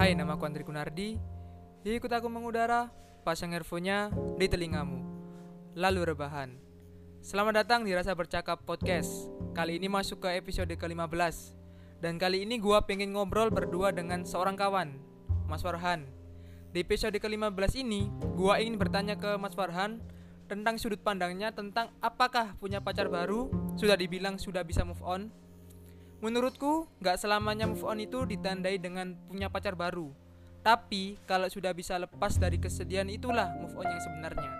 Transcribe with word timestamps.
Hai, 0.00 0.16
nama 0.16 0.32
aku 0.32 0.48
Andri 0.48 0.64
Kunardi. 0.64 1.20
Ikut 1.84 2.08
aku 2.08 2.24
mengudara, 2.32 2.88
pasang 3.20 3.52
earphone-nya 3.52 4.08
di 4.40 4.48
telingamu. 4.48 4.96
Lalu 5.76 6.16
rebahan. 6.16 6.56
Selamat 7.20 7.60
datang 7.60 7.84
di 7.84 7.92
Rasa 7.92 8.16
Bercakap 8.16 8.64
Podcast. 8.64 9.28
Kali 9.52 9.76
ini 9.76 9.92
masuk 9.92 10.24
ke 10.24 10.40
episode 10.40 10.72
ke-15. 10.72 11.52
Dan 12.00 12.16
kali 12.16 12.48
ini 12.48 12.56
gua 12.56 12.80
pengen 12.88 13.12
ngobrol 13.12 13.52
berdua 13.52 13.92
dengan 13.92 14.24
seorang 14.24 14.56
kawan, 14.56 14.96
Mas 15.44 15.60
Farhan. 15.60 16.08
Di 16.72 16.80
episode 16.80 17.20
ke-15 17.20 17.84
ini, 17.84 18.08
gua 18.40 18.56
ingin 18.56 18.80
bertanya 18.80 19.20
ke 19.20 19.36
Mas 19.36 19.52
Farhan 19.52 20.00
tentang 20.48 20.80
sudut 20.80 21.04
pandangnya 21.04 21.52
tentang 21.52 21.92
apakah 22.00 22.56
punya 22.56 22.80
pacar 22.80 23.12
baru 23.12 23.52
sudah 23.76 24.00
dibilang 24.00 24.40
sudah 24.40 24.64
bisa 24.64 24.80
move 24.80 25.04
on. 25.04 25.28
Menurutku, 26.20 26.84
nggak 27.00 27.16
selamanya 27.16 27.64
move 27.64 27.80
on 27.80 27.96
itu 27.96 28.28
ditandai 28.28 28.76
dengan 28.76 29.16
punya 29.24 29.48
pacar 29.48 29.72
baru. 29.72 30.12
Tapi 30.60 31.16
kalau 31.24 31.48
sudah 31.48 31.72
bisa 31.72 31.96
lepas 31.96 32.36
dari 32.36 32.60
kesedihan 32.60 33.08
itulah 33.08 33.48
move 33.56 33.72
on 33.80 33.88
yang 33.88 34.04
sebenarnya. 34.04 34.52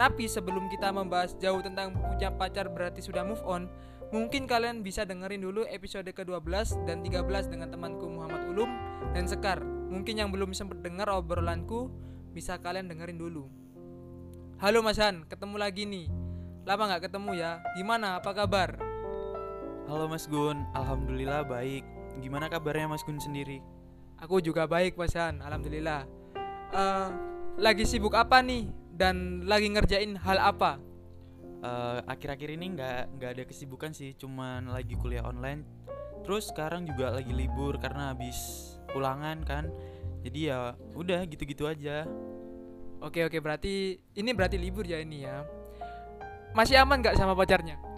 Tapi 0.00 0.24
sebelum 0.24 0.72
kita 0.72 0.88
membahas 0.88 1.36
jauh 1.36 1.60
tentang 1.60 1.92
punya 1.92 2.32
pacar 2.32 2.72
berarti 2.72 3.04
sudah 3.04 3.28
move 3.28 3.44
on, 3.44 3.68
mungkin 4.08 4.48
kalian 4.48 4.80
bisa 4.80 5.04
dengerin 5.04 5.44
dulu 5.44 5.68
episode 5.68 6.08
ke-12 6.08 6.80
dan 6.88 7.04
13 7.04 7.28
dengan 7.52 7.68
temanku 7.68 8.08
Muhammad 8.08 8.48
Ulum 8.48 8.72
dan 9.12 9.28
Sekar. 9.28 9.60
Mungkin 9.92 10.16
yang 10.16 10.32
belum 10.32 10.56
sempat 10.56 10.80
dengar 10.80 11.12
obrolanku, 11.12 11.92
bisa 12.32 12.56
kalian 12.56 12.88
dengerin 12.88 13.20
dulu. 13.20 13.52
Halo 14.64 14.80
Mas 14.80 14.96
Han, 14.96 15.28
ketemu 15.28 15.60
lagi 15.60 15.84
nih. 15.84 16.08
Lama 16.64 16.88
nggak 16.88 17.12
ketemu 17.12 17.36
ya? 17.36 17.60
Gimana? 17.76 18.16
Apa 18.16 18.32
kabar? 18.32 18.91
Halo 19.90 20.06
Mas 20.06 20.30
Gun, 20.30 20.62
Alhamdulillah 20.78 21.42
baik. 21.42 21.82
Gimana 22.22 22.46
kabarnya 22.46 22.86
Mas 22.86 23.02
Gun 23.02 23.18
sendiri? 23.18 23.58
Aku 24.22 24.38
juga 24.38 24.70
baik 24.70 24.94
Mas 24.94 25.18
Han, 25.18 25.42
Alhamdulillah. 25.42 26.06
Eh, 26.70 27.08
lagi 27.58 27.82
sibuk 27.82 28.14
apa 28.14 28.38
nih? 28.40 28.70
Dan 28.94 29.42
lagi 29.48 29.66
ngerjain 29.66 30.14
hal 30.22 30.38
apa? 30.38 30.78
Eh, 31.62 31.98
Akhir-akhir 32.06 32.54
ini 32.54 32.78
nggak 32.78 33.18
nggak 33.18 33.30
ada 33.34 33.44
kesibukan 33.44 33.90
sih, 33.90 34.14
cuman 34.14 34.70
lagi 34.70 34.94
kuliah 34.94 35.26
online. 35.26 35.66
Terus 36.22 36.54
sekarang 36.54 36.86
juga 36.86 37.10
lagi 37.10 37.34
libur 37.34 37.74
karena 37.82 38.14
habis 38.14 38.38
ulangan 38.94 39.42
kan. 39.42 39.66
Jadi 40.22 40.46
ya 40.46 40.78
udah 40.94 41.26
gitu-gitu 41.26 41.66
aja. 41.66 42.06
Oke 43.02 43.26
oke 43.26 43.42
berarti 43.42 43.98
ini 44.14 44.30
berarti 44.30 44.54
libur 44.62 44.86
ya 44.86 45.02
ini 45.02 45.26
ya. 45.26 45.42
Masih 46.54 46.78
aman 46.78 47.02
nggak 47.02 47.18
sama 47.18 47.34
pacarnya? 47.34 47.91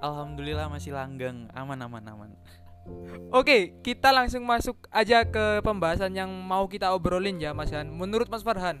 Alhamdulillah 0.00 0.72
masih 0.72 0.96
langgeng, 0.96 1.48
aman 1.52 1.78
aman 1.84 2.04
aman. 2.08 2.30
Oke, 3.30 3.76
kita 3.84 4.10
langsung 4.10 4.42
masuk 4.48 4.88
aja 4.88 5.22
ke 5.22 5.60
pembahasan 5.60 6.16
yang 6.16 6.32
mau 6.32 6.64
kita 6.66 6.90
obrolin 6.96 7.36
ya 7.38 7.52
Mas 7.52 7.70
Han. 7.70 7.92
Menurut 7.92 8.26
Mas 8.32 8.42
Farhan, 8.42 8.80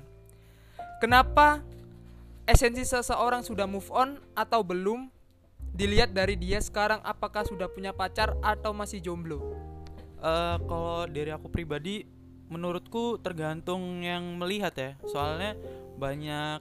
kenapa 0.98 1.60
esensi 2.48 2.82
seseorang 2.82 3.44
sudah 3.44 3.68
move 3.68 3.86
on 3.92 4.18
atau 4.32 4.64
belum 4.64 5.12
dilihat 5.76 6.10
dari 6.10 6.34
dia 6.34 6.58
sekarang 6.58 6.98
apakah 7.06 7.46
sudah 7.46 7.70
punya 7.70 7.94
pacar 7.94 8.34
atau 8.40 8.72
masih 8.74 8.98
jomblo? 8.98 9.54
Eh 10.18 10.56
kalau 10.64 11.06
dari 11.06 11.30
aku 11.30 11.52
pribadi, 11.52 12.08
menurutku 12.50 13.22
tergantung 13.22 14.02
yang 14.02 14.40
melihat 14.40 14.74
ya. 14.74 14.90
Soalnya 15.06 15.54
banyak 15.94 16.60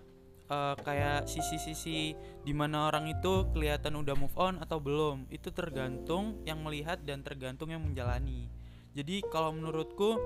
eh, 0.49 0.75
kayak 0.81 1.29
sisi-sisi 1.29 2.17
di 2.41 2.53
mana 2.53 2.89
orang 2.89 3.07
itu 3.07 3.47
kelihatan 3.53 4.01
udah 4.01 4.15
move 4.17 4.35
on 4.35 4.57
atau 4.57 4.81
belum. 4.81 5.29
Itu 5.29 5.53
tergantung 5.53 6.41
yang 6.43 6.65
melihat 6.65 7.05
dan 7.05 7.21
tergantung 7.21 7.69
yang 7.69 7.85
menjalani. 7.85 8.49
Jadi 8.97 9.21
kalau 9.29 9.53
menurutku, 9.53 10.17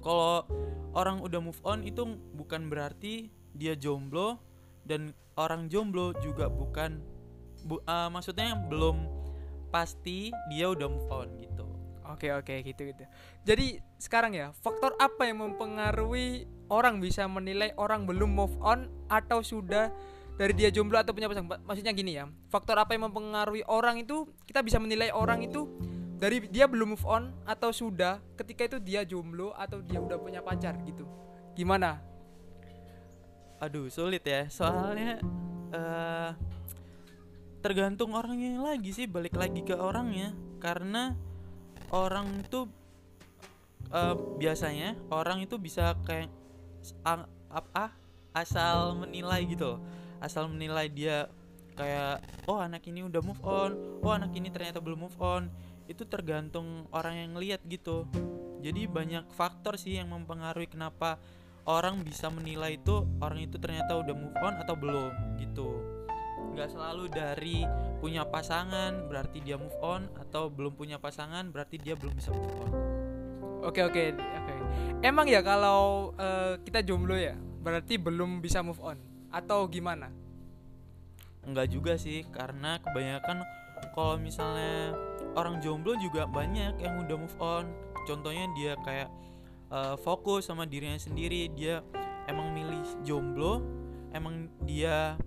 kalau 0.00 0.46
orang 0.94 1.18
udah 1.18 1.40
move 1.42 1.62
on 1.66 1.82
itu 1.82 2.06
bukan 2.38 2.70
berarti 2.70 3.28
dia 3.52 3.74
jomblo 3.76 4.38
dan 4.86 5.12
orang 5.36 5.68
jomblo 5.68 6.14
juga 6.22 6.46
bukan 6.48 7.02
bu, 7.66 7.82
eh, 7.82 8.08
maksudnya 8.08 8.54
belum 8.70 9.06
pasti 9.72 10.30
dia 10.52 10.68
udah 10.68 10.88
move 10.88 11.08
on 11.10 11.28
gitu. 11.40 11.71
Oke 12.12 12.28
oke 12.30 12.54
gitu 12.62 12.92
gitu. 12.92 13.04
Jadi 13.42 13.80
sekarang 13.96 14.36
ya 14.36 14.52
faktor 14.60 14.92
apa 15.00 15.24
yang 15.24 15.40
mempengaruhi 15.42 16.44
orang 16.68 17.00
bisa 17.00 17.24
menilai 17.26 17.72
orang 17.80 18.04
belum 18.04 18.30
move 18.30 18.56
on 18.60 18.86
atau 19.08 19.40
sudah 19.40 19.88
dari 20.36 20.52
dia 20.56 20.72
jomblo 20.72 20.96
atau 21.00 21.12
punya 21.12 21.28
pasangan? 21.28 21.58
Ma- 21.58 21.62
Maksudnya 21.72 21.92
gini 21.96 22.16
ya, 22.16 22.28
faktor 22.48 22.76
apa 22.76 22.96
yang 22.96 23.08
mempengaruhi 23.08 23.64
orang 23.68 24.00
itu 24.00 24.28
kita 24.44 24.64
bisa 24.64 24.80
menilai 24.80 25.12
orang 25.12 25.44
itu 25.44 25.68
dari 26.16 26.44
dia 26.48 26.70
belum 26.70 26.94
move 26.94 27.06
on 27.08 27.34
atau 27.44 27.74
sudah 27.74 28.22
ketika 28.38 28.68
itu 28.68 28.78
dia 28.78 29.02
jomblo 29.02 29.50
atau 29.58 29.82
dia 29.82 29.98
udah 29.98 30.16
punya 30.20 30.40
pacar 30.40 30.78
gitu. 30.86 31.04
Gimana? 31.52 32.00
Aduh 33.62 33.86
sulit 33.92 34.26
ya 34.26 34.50
soalnya 34.50 35.22
eh 35.72 36.30
tergantung 37.62 38.18
orangnya 38.18 38.58
lagi 38.58 38.90
sih 38.90 39.06
balik 39.06 39.38
lagi 39.38 39.62
ke 39.62 39.78
orangnya 39.78 40.34
karena 40.58 41.14
orang 41.92 42.42
tuh 42.48 42.66
eh, 43.92 44.16
biasanya 44.40 44.96
orang 45.12 45.44
itu 45.44 45.60
bisa 45.60 45.94
kayak 46.02 46.32
a- 47.04 47.30
apa 47.52 47.92
asal 48.32 48.96
menilai 48.96 49.44
gitu. 49.44 49.78
Asal 50.18 50.48
menilai 50.48 50.88
dia 50.88 51.28
kayak 51.76 52.24
oh 52.48 52.58
anak 52.58 52.82
ini 52.88 53.04
udah 53.04 53.20
move 53.20 53.42
on. 53.44 53.76
Oh 54.00 54.12
anak 54.12 54.32
ini 54.32 54.48
ternyata 54.48 54.80
belum 54.80 55.06
move 55.06 55.18
on. 55.20 55.52
Itu 55.86 56.08
tergantung 56.08 56.88
orang 56.90 57.20
yang 57.20 57.30
ngeliat 57.36 57.60
gitu. 57.68 58.08
Jadi 58.62 58.86
banyak 58.88 59.28
faktor 59.34 59.76
sih 59.76 59.98
yang 60.00 60.08
mempengaruhi 60.08 60.70
kenapa 60.70 61.18
orang 61.66 62.02
bisa 62.02 62.30
menilai 62.30 62.78
itu 62.78 63.06
orang 63.22 63.42
itu 63.42 63.58
ternyata 63.58 63.94
udah 63.94 64.14
move 64.14 64.38
on 64.42 64.54
atau 64.58 64.74
belum 64.74 65.12
gitu 65.38 65.91
nggak 66.52 66.68
selalu 66.68 67.08
dari 67.08 67.64
punya 67.98 68.28
pasangan 68.28 69.08
berarti 69.08 69.40
dia 69.40 69.56
move 69.56 69.76
on 69.80 70.08
atau 70.20 70.52
belum 70.52 70.76
punya 70.76 71.00
pasangan 71.00 71.48
berarti 71.48 71.80
dia 71.80 71.96
belum 71.96 72.12
bisa 72.12 72.30
move 72.32 72.56
on 72.60 72.72
Oke 73.62 73.78
oke 73.78 74.10
oke. 74.18 74.54
Emang 75.06 75.30
ya 75.30 75.38
kalau 75.38 76.10
eh, 76.18 76.58
kita 76.66 76.82
jomblo 76.82 77.14
ya 77.14 77.38
berarti 77.62 77.94
belum 77.94 78.42
bisa 78.42 78.58
move 78.58 78.82
on 78.82 78.98
atau 79.30 79.70
gimana? 79.70 80.10
enggak 81.42 81.74
juga 81.74 81.98
sih 81.98 82.22
karena 82.30 82.78
kebanyakan 82.82 83.42
kalau 83.98 84.14
misalnya 84.18 84.94
orang 85.34 85.58
jomblo 85.58 85.98
juga 85.98 86.26
banyak 86.26 86.78
yang 86.78 87.02
udah 87.02 87.16
move 87.18 87.38
on 87.42 87.66
contohnya 88.06 88.46
dia 88.54 88.72
kayak 88.86 89.10
eh, 89.74 89.96
fokus 90.00 90.46
sama 90.46 90.66
dirinya 90.66 90.98
sendiri 90.98 91.50
dia 91.50 91.82
emang 92.30 92.54
milih 92.54 92.82
jomblo 93.02 93.62
emang 94.14 94.46
dia 94.62 95.18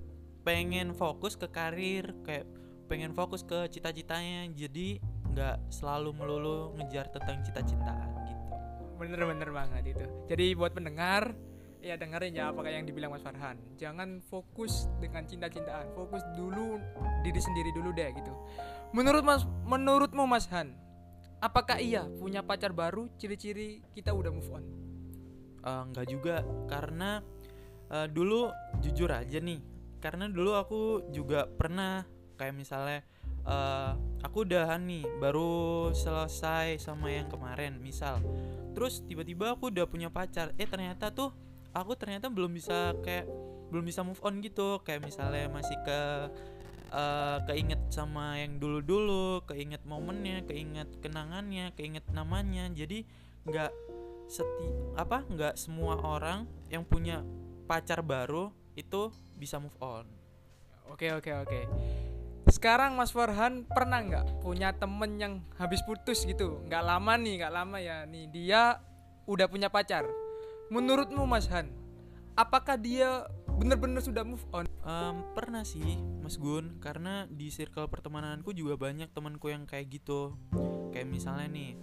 pengen 0.45 0.93
fokus 0.93 1.33
ke 1.33 1.49
karir 1.49 2.13
kayak 2.21 2.45
pengen 2.85 3.17
fokus 3.17 3.41
ke 3.41 3.65
cita-citanya 3.73 4.45
jadi 4.53 5.01
nggak 5.33 5.73
selalu 5.73 6.13
melulu 6.13 6.71
ngejar 6.77 7.09
tentang 7.09 7.41
cita-citaan 7.41 8.09
gitu 8.29 8.45
Bener-bener 8.95 9.51
banget 9.51 9.91
itu. 9.91 10.05
Jadi 10.31 10.55
buat 10.55 10.71
pendengar, 10.71 11.35
ya 11.83 11.99
dengerin 11.99 12.31
ya 12.31 12.55
apa 12.55 12.63
yang 12.71 12.87
dibilang 12.87 13.11
Mas 13.11 13.19
Farhan. 13.19 13.59
Jangan 13.75 14.23
fokus 14.23 14.87
dengan 15.03 15.27
cinta-cintaan, 15.27 15.91
fokus 15.91 16.23
dulu 16.39 16.79
diri 17.21 17.41
sendiri 17.43 17.75
dulu 17.75 17.91
deh 17.91 18.09
gitu. 18.15 18.31
Menurut 18.95 19.27
Mas, 19.27 19.43
menurutmu 19.67 20.23
Mas 20.23 20.47
Han, 20.55 20.71
apakah 21.43 21.75
iya 21.83 22.07
punya 22.07 22.39
pacar 22.39 22.71
baru 22.71 23.11
ciri-ciri 23.19 23.83
kita 23.91 24.15
udah 24.15 24.31
move 24.31 24.47
on? 24.47 24.63
Eh, 25.59 25.81
enggak 25.91 26.07
juga 26.07 26.35
karena 26.71 27.19
eh, 27.91 28.07
dulu 28.07 28.47
jujur 28.79 29.11
aja 29.11 29.43
nih 29.43 29.74
karena 30.05 30.29
dulu 30.29 30.53
aku 30.53 30.81
juga 31.09 31.49
pernah 31.49 32.05
kayak 32.37 32.53
misalnya 32.53 33.01
eh, 33.41 33.91
aku 34.21 34.45
udahan 34.45 34.85
nih 34.85 35.01
baru 35.17 35.89
selesai 35.97 36.77
sama 36.77 37.09
yang 37.09 37.25
kemarin 37.25 37.81
misal. 37.81 38.21
Terus 38.77 39.01
tiba-tiba 39.01 39.57
aku 39.57 39.73
udah 39.73 39.89
punya 39.89 40.13
pacar 40.13 40.53
eh 40.61 40.69
ternyata 40.69 41.09
tuh 41.09 41.33
aku 41.73 41.97
ternyata 41.97 42.29
belum 42.29 42.53
bisa 42.53 42.93
kayak 43.01 43.25
belum 43.73 43.81
bisa 43.81 44.05
move 44.05 44.21
on 44.21 44.45
gitu. 44.45 44.77
Kayak 44.85 45.09
misalnya 45.09 45.49
masih 45.49 45.77
ke 45.81 45.99
eh, 46.93 47.37
keinget 47.49 47.81
sama 47.89 48.37
yang 48.37 48.61
dulu-dulu 48.61 49.41
keinget 49.49 49.81
momennya 49.89 50.45
keinget 50.45 51.01
kenangannya 51.01 51.73
keinget 51.73 52.05
namanya. 52.13 52.69
Jadi 52.69 53.09
nggak 53.49 53.73
seti 54.29 54.69
apa 55.01 55.25
nggak 55.25 55.57
semua 55.57 55.97
orang 55.97 56.45
yang 56.69 56.85
punya 56.85 57.25
pacar 57.65 58.05
baru 58.05 58.53
itu 58.77 59.09
bisa 59.35 59.59
move 59.61 59.75
on 59.83 60.07
Oke 60.93 61.09
oke 61.09 61.31
oke. 61.33 61.61
Sekarang 62.45 62.93
Mas 62.93 63.09
Farhan 63.09 63.65
pernah 63.65 64.05
nggak 64.05 64.45
punya 64.45 64.69
temen 64.77 65.17
yang 65.17 65.33
habis 65.57 65.81
putus 65.81 66.29
gitu? 66.29 66.61
Nggak 66.69 66.83
lama 66.85 67.13
nih, 67.17 67.41
nggak 67.41 67.53
lama 67.53 67.77
ya. 67.81 68.05
Nih 68.05 68.29
dia 68.29 68.77
udah 69.25 69.49
punya 69.49 69.73
pacar. 69.73 70.05
Menurutmu 70.69 71.25
Mas 71.25 71.49
Han, 71.49 71.73
apakah 72.37 72.77
dia 72.77 73.25
bener-bener 73.57 73.97
sudah 73.97 74.21
move 74.21 74.45
on? 74.53 74.69
Em, 74.85 75.25
pernah 75.33 75.65
sih 75.65 75.97
Mas 76.21 76.37
Gun 76.37 76.77
karena 76.77 77.25
di 77.25 77.49
circle 77.49 77.89
pertemananku 77.89 78.53
juga 78.53 78.77
banyak 78.77 79.09
temanku 79.09 79.49
yang 79.49 79.65
kayak 79.65 79.89
gitu 79.89 80.37
kayak 80.93 81.09
misalnya 81.09 81.49
nih 81.49 81.73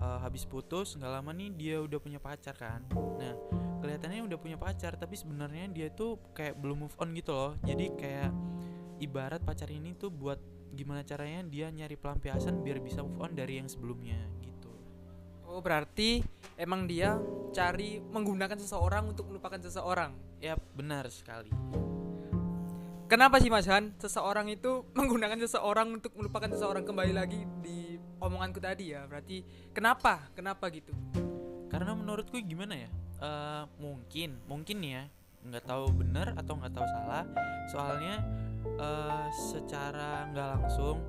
uh, 0.00 0.18
habis 0.22 0.46
putus 0.48 0.96
nggak 0.96 1.12
lama 1.12 1.30
nih 1.34 1.50
dia 1.54 1.76
udah 1.82 1.98
punya 2.00 2.18
pacar 2.22 2.54
kan. 2.56 2.80
Nah 2.92 3.34
kelihatannya 3.84 4.24
udah 4.24 4.38
punya 4.40 4.56
pacar 4.56 4.96
tapi 4.96 5.14
sebenarnya 5.18 5.68
dia 5.68 5.88
tuh 5.92 6.16
kayak 6.32 6.56
belum 6.56 6.88
move 6.88 6.96
on 6.96 7.12
gitu 7.12 7.32
loh. 7.34 7.52
Jadi 7.62 7.92
kayak 7.94 8.30
ibarat 9.02 9.42
pacar 9.42 9.68
ini 9.68 9.92
tuh 9.98 10.08
buat 10.08 10.38
gimana 10.74 11.06
caranya 11.06 11.46
dia 11.46 11.70
nyari 11.70 11.94
pelampiasan 11.94 12.64
biar 12.64 12.82
bisa 12.82 13.04
move 13.04 13.20
on 13.22 13.36
dari 13.36 13.62
yang 13.62 13.70
sebelumnya 13.70 14.18
gitu. 14.42 14.72
Oh, 15.46 15.62
berarti 15.62 16.24
emang 16.58 16.88
dia 16.90 17.14
cari 17.54 18.02
menggunakan 18.02 18.58
seseorang 18.58 19.14
untuk 19.14 19.30
melupakan 19.30 19.60
seseorang. 19.62 20.12
ya 20.44 20.60
benar 20.76 21.08
sekali. 21.08 21.48
Kenapa 23.04 23.36
sih 23.36 23.52
Mas 23.52 23.68
Han? 23.68 23.92
Seseorang 24.00 24.48
itu 24.48 24.82
menggunakan 24.98 25.36
seseorang 25.44 26.00
untuk 26.00 26.12
melupakan 26.16 26.48
seseorang 26.48 26.84
kembali 26.88 27.12
lagi 27.12 27.44
di 27.60 27.83
omonganku 28.24 28.58
tadi 28.58 28.96
ya. 28.96 29.04
Berarti 29.04 29.44
kenapa? 29.76 30.32
Kenapa 30.32 30.72
gitu? 30.72 30.96
karena 31.74 31.90
menurutku 31.90 32.38
gimana 32.38 32.78
ya 32.78 32.90
Eh, 33.24 33.64
mungkin 33.80 34.36
mungkin 34.44 34.78
ya 34.84 35.08
nggak 35.48 35.64
tahu 35.64 35.86
benar 35.96 36.36
atau 36.36 36.60
nggak 36.60 36.74
tahu 36.76 36.86
salah 36.88 37.24
soalnya 37.72 38.20
eh, 38.76 39.26
secara 39.32 40.28
nggak 40.28 40.48
langsung 40.58 41.00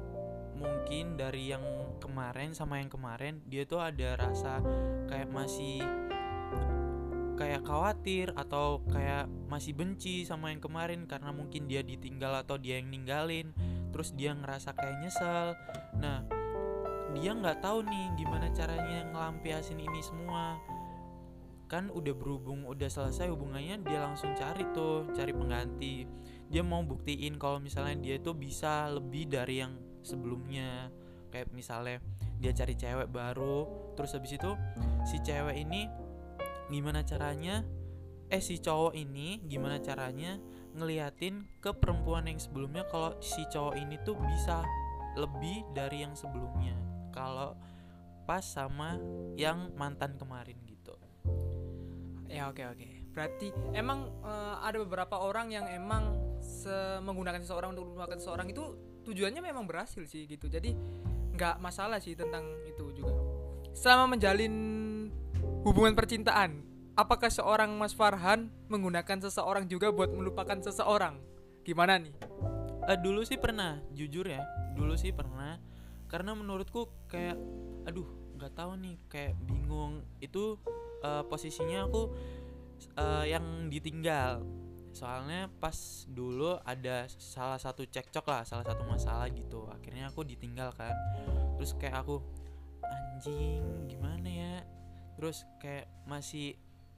mungkin 0.55 1.19
dari 1.19 1.51
yang 1.51 1.65
kemarin 1.99 2.55
sama 2.55 2.79
yang 2.79 2.87
kemarin 2.87 3.43
dia 3.51 3.67
tuh 3.67 3.83
ada 3.83 4.15
rasa 4.15 4.63
kayak 5.11 5.27
masih 5.27 5.83
kayak 7.35 7.67
khawatir 7.67 8.31
atau 8.31 8.79
kayak 8.87 9.27
masih 9.51 9.75
benci 9.75 10.23
sama 10.23 10.55
yang 10.55 10.63
kemarin 10.63 11.03
karena 11.03 11.35
mungkin 11.35 11.67
dia 11.67 11.83
ditinggal 11.83 12.47
atau 12.47 12.55
dia 12.55 12.79
yang 12.79 12.87
ninggalin 12.87 13.51
terus 13.91 14.15
dia 14.15 14.31
ngerasa 14.31 14.71
kayak 14.71 15.03
nyesel 15.03 15.51
nah 15.99 16.23
dia 17.15 17.31
nggak 17.31 17.63
tahu 17.63 17.87
nih 17.87 18.11
gimana 18.19 18.51
caranya 18.51 19.07
ngelampiasin 19.09 19.79
ini 19.79 20.03
semua. 20.03 20.59
Kan 21.71 21.89
udah 21.89 22.13
berhubung 22.13 22.67
udah 22.67 22.91
selesai 22.91 23.31
hubungannya 23.31 23.81
dia 23.81 24.03
langsung 24.03 24.35
cari 24.35 24.67
tuh 24.75 25.07
cari 25.15 25.31
pengganti. 25.31 26.05
Dia 26.51 26.61
mau 26.61 26.83
buktiin 26.83 27.39
kalau 27.39 27.63
misalnya 27.63 27.95
dia 27.97 28.15
tuh 28.19 28.35
bisa 28.35 28.91
lebih 28.91 29.31
dari 29.31 29.63
yang 29.63 29.79
sebelumnya. 30.03 30.91
Kayak 31.31 31.51
misalnya 31.55 31.97
dia 32.39 32.51
cari 32.51 32.75
cewek 32.75 33.07
baru 33.09 33.65
terus 33.95 34.13
habis 34.13 34.35
itu 34.35 34.51
si 35.07 35.19
cewek 35.23 35.55
ini 35.55 35.87
gimana 36.67 37.05
caranya 37.07 37.63
eh 38.27 38.41
si 38.41 38.59
cowok 38.59 38.97
ini 38.97 39.39
gimana 39.45 39.79
caranya 39.79 40.41
ngeliatin 40.75 41.47
ke 41.63 41.71
perempuan 41.71 42.27
yang 42.27 42.41
sebelumnya 42.41 42.83
kalau 42.89 43.15
si 43.23 43.45
cowok 43.47 43.77
ini 43.79 43.95
tuh 44.03 44.17
bisa 44.19 44.65
lebih 45.15 45.63
dari 45.71 46.03
yang 46.03 46.17
sebelumnya 46.17 46.75
kalau 47.15 47.55
pas 48.27 48.43
sama 48.43 48.99
yang 49.39 49.71
mantan 49.79 50.19
kemarin 50.19 50.59
gitu 50.67 50.75
Ya 52.25 52.51
oke 52.51 52.61
oke. 52.67 52.87
Berarti 53.15 53.47
emang 53.71 54.11
eh, 54.25 54.55
ada 54.59 54.77
beberapa 54.83 55.15
orang 55.23 55.53
yang 55.53 55.65
emang 55.71 56.19
se- 56.43 56.99
menggunakan 56.99 57.39
seseorang 57.39 57.71
untuk 57.71 57.95
melupakan 57.95 58.17
seseorang 58.19 58.51
itu 58.51 58.75
tujuannya 59.07 59.39
memang 59.39 59.63
berhasil 59.63 60.03
sih 60.03 60.27
gitu. 60.27 60.51
Jadi 60.51 60.75
nggak 61.31 61.63
masalah 61.63 62.03
sih 62.03 62.17
tentang 62.17 62.43
itu 62.67 62.91
juga. 62.91 63.15
Selama 63.71 64.19
menjalin 64.19 64.51
hubungan 65.63 65.95
percintaan, 65.95 66.63
apakah 66.99 67.31
seorang 67.31 67.71
Mas 67.75 67.95
Farhan 67.95 68.51
menggunakan 68.67 69.23
seseorang 69.23 69.67
juga 69.71 69.95
buat 69.95 70.11
melupakan 70.11 70.59
seseorang? 70.59 71.19
Gimana 71.63 71.99
nih? 71.99 72.15
Eh, 72.85 72.99
dulu 72.99 73.23
sih 73.23 73.39
pernah, 73.39 73.81
jujur 73.95 74.27
ya. 74.27 74.43
Dulu 74.75 74.93
sih 74.99 75.15
pernah. 75.15 75.57
Karena 76.07 76.37
menurutku 76.37 77.07
kayak 77.09 77.37
aduh, 77.85 78.07
nggak 78.37 78.53
tahu 78.53 78.71
nih, 78.81 78.95
kayak 79.09 79.33
bingung. 79.45 80.05
Itu 80.21 80.59
eh, 81.03 81.23
posisinya 81.27 81.85
aku 81.89 82.03
eh, 82.97 83.25
yang 83.31 83.69
ditinggal. 83.69 84.45
Soalnya 84.95 85.51
pas 85.59 86.07
dulu 86.07 86.55
ada 86.63 87.05
salah 87.19 87.59
satu 87.59 87.83
cekcok 87.83 88.25
lah, 88.31 88.41
salah 88.47 88.63
satu 88.63 88.87
masalah 88.87 89.27
gitu. 89.27 89.67
Akhirnya 89.67 90.07
aku 90.07 90.23
ditinggal 90.23 90.71
kan. 90.71 90.95
Terus 91.59 91.75
kayak 91.75 92.05
aku 92.05 92.23
anjing, 92.83 93.91
gimana 93.91 94.29
ya? 94.29 94.55
Terus 95.19 95.43
kayak 95.59 95.91
masih 96.07 96.55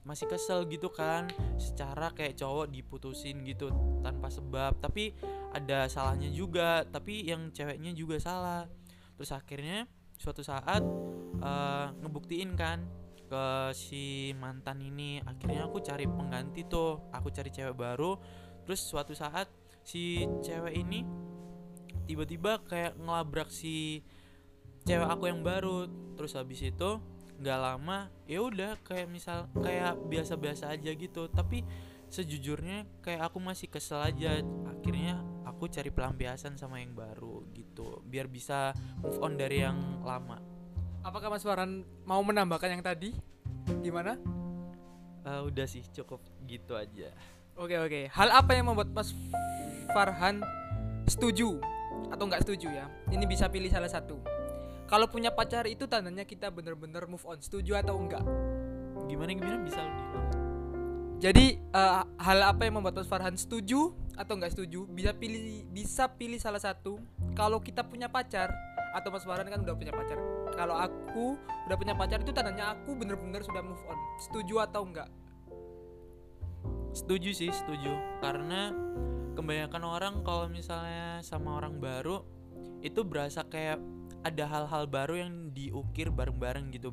masih 0.08 0.24
kesel 0.24 0.64
gitu 0.72 0.88
kan 0.88 1.28
secara 1.60 2.08
kayak 2.16 2.40
cowok 2.40 2.72
diputusin 2.72 3.44
gitu 3.44 3.68
tanpa 4.00 4.32
sebab 4.32 4.80
tapi 4.80 5.12
ada 5.52 5.84
salahnya 5.84 6.32
juga 6.32 6.88
tapi 6.88 7.28
yang 7.28 7.52
ceweknya 7.52 7.92
juga 7.92 8.16
salah 8.16 8.64
terus 9.18 9.34
akhirnya 9.34 9.90
suatu 10.14 10.46
saat 10.46 10.86
eh, 11.42 11.86
ngebuktiin 11.98 12.54
kan 12.54 12.86
ke 13.28 13.70
si 13.76 14.32
mantan 14.40 14.80
ini. 14.80 15.20
Akhirnya 15.22 15.68
aku 15.68 15.84
cari 15.84 16.08
pengganti 16.08 16.64
tuh 16.64 17.12
aku 17.12 17.28
cari 17.28 17.52
cewek 17.52 17.76
baru. 17.76 18.16
Terus 18.64 18.80
suatu 18.80 19.12
saat 19.12 19.52
si 19.84 20.24
cewek 20.40 20.74
ini 20.74 21.04
tiba-tiba 22.08 22.64
kayak 22.64 22.96
ngelabrak 22.96 23.52
si 23.52 24.00
cewek 24.88 25.06
aku 25.06 25.28
yang 25.28 25.44
baru. 25.44 25.86
Terus 26.16 26.34
habis 26.34 26.64
itu 26.64 26.90
nggak 27.38 27.60
lama 27.62 28.10
ya 28.26 28.42
udah 28.42 28.74
kayak 28.82 29.06
misal 29.06 29.46
kayak 29.60 30.00
biasa-biasa 30.08 30.72
aja 30.72 30.90
gitu. 30.96 31.28
Tapi 31.28 31.62
sejujurnya 32.08 32.88
kayak 33.04 33.28
aku 33.28 33.38
masih 33.44 33.68
kesel 33.68 34.00
aja. 34.00 34.40
Akhirnya 34.64 35.20
aku 35.58 35.66
cari 35.66 35.90
pelampiasan 35.90 36.54
sama 36.54 36.78
yang 36.78 36.94
baru 36.94 37.42
gitu 37.50 37.98
biar 38.06 38.30
bisa 38.30 38.70
move 39.02 39.18
on 39.18 39.34
dari 39.34 39.66
yang 39.66 39.74
lama 40.06 40.38
Apakah 41.02 41.30
Mas 41.30 41.46
Farhan 41.46 41.86
mau 42.04 42.18
menambahkan 42.20 42.74
yang 42.74 42.82
tadi? 42.82 43.14
Gimana? 43.80 44.18
Eh, 45.22 45.40
udah 45.46 45.66
sih 45.66 45.86
cukup 45.94 46.18
gitu 46.44 46.74
aja 46.74 47.14
Oke 47.58 47.74
oke. 47.74 48.06
Hal 48.14 48.30
apa 48.30 48.54
yang 48.54 48.70
membuat 48.70 48.94
Mas 48.94 49.10
Farhan 49.90 50.38
setuju 51.10 51.58
atau 52.06 52.30
nggak 52.30 52.46
setuju 52.46 52.70
ya? 52.70 52.86
Ini 53.10 53.26
bisa 53.26 53.50
pilih 53.50 53.66
salah 53.66 53.90
satu. 53.90 54.14
Kalau 54.86 55.10
punya 55.10 55.34
pacar 55.34 55.66
itu 55.66 55.90
tandanya 55.90 56.22
kita 56.22 56.54
bener-bener 56.54 57.10
move 57.10 57.26
on. 57.26 57.42
Setuju 57.42 57.82
atau 57.82 57.98
enggak? 57.98 58.22
gimana 59.10 59.34
gimana 59.34 59.58
bisa 59.64 59.82
lu 59.82 59.90
diulang? 59.90 60.28
Jadi 61.18 61.44
eh, 61.58 62.02
hal 62.06 62.38
apa 62.46 62.62
yang 62.62 62.78
membuat 62.78 63.02
Mas 63.02 63.10
Farhan 63.10 63.34
setuju 63.34 63.90
atau 64.18 64.34
nggak 64.34 64.52
setuju? 64.58 64.84
Bisa 64.90 65.14
pilih 65.14 65.62
bisa 65.70 66.10
pilih 66.10 66.42
salah 66.42 66.58
satu. 66.58 66.98
Kalau 67.38 67.62
kita 67.62 67.86
punya 67.86 68.10
pacar 68.10 68.50
atau 68.90 69.14
Mas 69.14 69.22
Farhan 69.22 69.46
kan 69.46 69.62
udah 69.62 69.76
punya 69.78 69.94
pacar. 69.94 70.18
Kalau 70.58 70.74
aku 70.74 71.38
udah 71.70 71.76
punya 71.78 71.94
pacar 71.94 72.18
itu 72.18 72.34
tandanya 72.34 72.74
aku 72.74 72.98
bener-bener 72.98 73.46
sudah 73.46 73.62
move 73.62 73.78
on. 73.86 73.98
Setuju 74.18 74.66
atau 74.66 74.82
enggak? 74.82 75.08
Setuju 76.90 77.30
sih, 77.30 77.54
setuju. 77.54 77.94
Karena 78.18 78.74
kebanyakan 79.38 79.82
orang 79.86 80.14
kalau 80.26 80.50
misalnya 80.50 81.22
sama 81.22 81.62
orang 81.62 81.78
baru 81.78 82.26
itu 82.82 83.06
berasa 83.06 83.46
kayak 83.46 83.78
ada 84.26 84.44
hal-hal 84.50 84.90
baru 84.90 85.14
yang 85.22 85.54
diukir 85.54 86.10
bareng-bareng 86.10 86.74
gitu. 86.74 86.90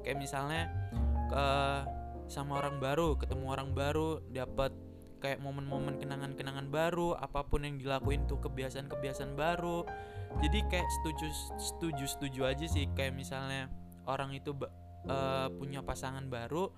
Kayak 0.00 0.18
misalnya 0.24 0.72
ke 1.28 1.44
sama 2.32 2.64
orang 2.64 2.80
baru, 2.80 3.20
ketemu 3.20 3.44
orang 3.52 3.76
baru, 3.76 4.24
dapat 4.32 4.72
kayak 5.22 5.38
momen-momen 5.38 6.02
kenangan-kenangan 6.02 6.66
baru, 6.66 7.14
apa 7.14 7.46
pun 7.46 7.62
yang 7.62 7.78
dilakuin 7.78 8.26
tuh 8.26 8.42
kebiasaan-kebiasaan 8.42 9.38
baru. 9.38 9.86
Jadi 10.42 10.58
kayak 10.66 10.88
setuju 11.00 11.26
setuju 11.60 12.04
setuju 12.08 12.40
aja 12.50 12.66
sih 12.66 12.90
kayak 12.98 13.14
misalnya 13.14 13.70
orang 14.10 14.34
itu 14.34 14.50
eh, 15.06 15.48
punya 15.54 15.84
pasangan 15.86 16.26
baru 16.26 16.72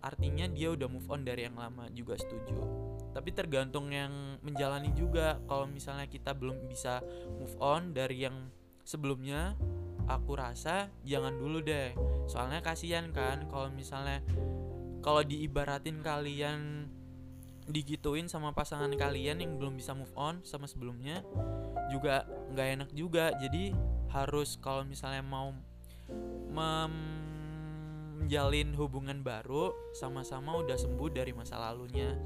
artinya 0.00 0.48
dia 0.48 0.72
udah 0.72 0.88
move 0.88 1.08
on 1.12 1.28
dari 1.28 1.44
yang 1.44 1.56
lama 1.60 1.92
juga 1.92 2.16
setuju. 2.16 2.56
Tapi 3.12 3.30
tergantung 3.36 3.92
yang 3.92 4.40
menjalani 4.40 4.90
juga. 4.96 5.36
Kalau 5.44 5.68
misalnya 5.68 6.08
kita 6.08 6.32
belum 6.32 6.66
bisa 6.66 7.04
move 7.36 7.56
on 7.60 7.92
dari 7.92 8.24
yang 8.24 8.48
sebelumnya 8.80 9.54
aku 10.08 10.40
rasa 10.40 10.88
jangan 11.04 11.36
dulu 11.36 11.60
deh. 11.60 11.92
Soalnya 12.26 12.64
kasihan 12.64 13.12
kan 13.12 13.44
kalau 13.52 13.68
misalnya 13.70 14.24
kalau 15.04 15.20
diibaratin 15.24 16.00
kalian 16.00 16.88
digituin 17.70 18.28
sama 18.28 18.52
pasangan 18.52 18.90
kalian 18.94 19.40
yang 19.40 19.56
belum 19.58 19.78
bisa 19.78 19.94
move 19.94 20.12
on 20.18 20.42
sama 20.42 20.66
sebelumnya 20.66 21.22
juga 21.90 22.26
nggak 22.54 22.68
enak 22.78 22.90
juga 22.94 23.32
jadi 23.38 23.74
harus 24.10 24.58
kalau 24.58 24.82
misalnya 24.86 25.22
mau 25.22 25.54
menjalin 28.20 28.74
hubungan 28.74 29.22
baru 29.22 29.72
sama-sama 29.94 30.58
udah 30.58 30.74
sembuh 30.74 31.10
dari 31.14 31.30
masa 31.30 31.58
lalunya 31.58 32.18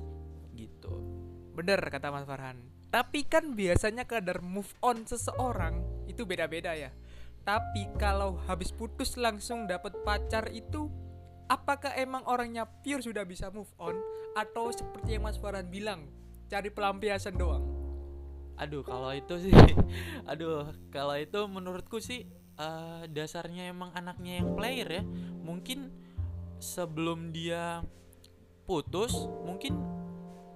gitu 0.56 1.14
Bener 1.54 1.78
kata 1.86 2.10
Mas 2.10 2.26
Farhan. 2.26 2.58
Tapi 2.90 3.26
kan 3.26 3.54
biasanya 3.54 4.06
kadar 4.06 4.42
move 4.42 4.74
on 4.82 5.06
seseorang 5.06 5.82
itu 6.10 6.26
beda-beda 6.26 6.74
ya. 6.74 6.90
Tapi 7.46 7.94
kalau 7.94 8.42
habis 8.50 8.74
putus 8.74 9.14
langsung 9.14 9.70
dapat 9.70 9.94
pacar 10.02 10.50
itu 10.50 10.90
apakah 11.50 11.92
emang 11.96 12.24
orangnya 12.26 12.64
pure 12.64 13.02
sudah 13.02 13.22
bisa 13.26 13.48
move 13.52 13.70
on? 13.76 13.96
Atau 14.34 14.74
seperti 14.74 15.14
yang 15.16 15.24
Mas 15.26 15.38
Farhan 15.38 15.70
bilang 15.70 16.10
cari 16.50 16.68
pelampiasan 16.68 17.36
doang? 17.38 17.74
aduh 18.54 18.86
kalau 18.86 19.10
itu 19.10 19.50
sih 19.50 19.50
aduh 20.30 20.70
kalau 20.94 21.18
itu 21.18 21.42
menurutku 21.50 21.98
sih 21.98 22.22
uh, 22.58 23.02
dasarnya 23.10 23.70
emang 23.70 23.90
anaknya 23.94 24.42
yang 24.42 24.54
player 24.54 24.88
ya. 25.02 25.02
Mungkin 25.44 25.90
sebelum 26.62 27.34
dia 27.34 27.82
putus 28.64 29.12
mungkin 29.44 29.76